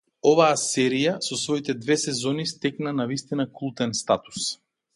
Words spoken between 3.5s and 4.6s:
култен статус.